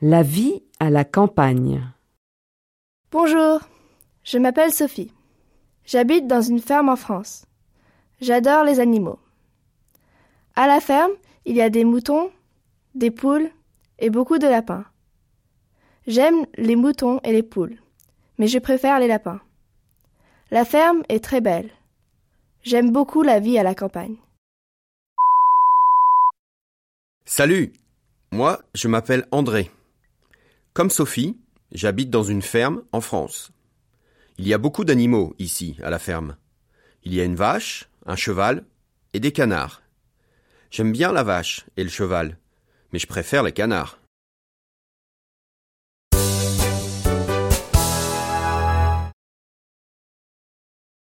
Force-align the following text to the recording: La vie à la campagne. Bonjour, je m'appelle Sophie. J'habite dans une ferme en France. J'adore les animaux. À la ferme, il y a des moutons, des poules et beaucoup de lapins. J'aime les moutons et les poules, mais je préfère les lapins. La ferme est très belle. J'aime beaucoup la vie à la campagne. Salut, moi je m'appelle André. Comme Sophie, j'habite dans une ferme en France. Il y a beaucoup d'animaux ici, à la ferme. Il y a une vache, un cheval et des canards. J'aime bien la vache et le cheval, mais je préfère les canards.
La 0.00 0.22
vie 0.22 0.62
à 0.78 0.90
la 0.90 1.04
campagne. 1.04 1.82
Bonjour, 3.10 3.58
je 4.22 4.38
m'appelle 4.38 4.72
Sophie. 4.72 5.12
J'habite 5.84 6.28
dans 6.28 6.40
une 6.40 6.60
ferme 6.60 6.88
en 6.88 6.94
France. 6.94 7.46
J'adore 8.20 8.62
les 8.62 8.78
animaux. 8.78 9.18
À 10.54 10.68
la 10.68 10.78
ferme, 10.78 11.10
il 11.46 11.56
y 11.56 11.62
a 11.62 11.68
des 11.68 11.82
moutons, 11.82 12.30
des 12.94 13.10
poules 13.10 13.50
et 13.98 14.08
beaucoup 14.08 14.38
de 14.38 14.46
lapins. 14.46 14.84
J'aime 16.06 16.46
les 16.56 16.76
moutons 16.76 17.18
et 17.24 17.32
les 17.32 17.42
poules, 17.42 17.82
mais 18.38 18.46
je 18.46 18.60
préfère 18.60 19.00
les 19.00 19.08
lapins. 19.08 19.40
La 20.52 20.64
ferme 20.64 21.02
est 21.08 21.24
très 21.24 21.40
belle. 21.40 21.70
J'aime 22.62 22.92
beaucoup 22.92 23.22
la 23.22 23.40
vie 23.40 23.58
à 23.58 23.64
la 23.64 23.74
campagne. 23.74 24.18
Salut, 27.24 27.72
moi 28.30 28.60
je 28.74 28.86
m'appelle 28.86 29.26
André. 29.32 29.72
Comme 30.78 30.90
Sophie, 30.90 31.36
j'habite 31.72 32.08
dans 32.08 32.22
une 32.22 32.40
ferme 32.40 32.84
en 32.92 33.00
France. 33.00 33.50
Il 34.38 34.46
y 34.46 34.54
a 34.54 34.58
beaucoup 34.58 34.84
d'animaux 34.84 35.34
ici, 35.40 35.76
à 35.82 35.90
la 35.90 35.98
ferme. 35.98 36.36
Il 37.02 37.12
y 37.12 37.20
a 37.20 37.24
une 37.24 37.34
vache, 37.34 37.88
un 38.06 38.14
cheval 38.14 38.64
et 39.12 39.18
des 39.18 39.32
canards. 39.32 39.82
J'aime 40.70 40.92
bien 40.92 41.10
la 41.10 41.24
vache 41.24 41.66
et 41.76 41.82
le 41.82 41.90
cheval, 41.90 42.38
mais 42.92 43.00
je 43.00 43.08
préfère 43.08 43.42
les 43.42 43.50
canards. 43.50 43.98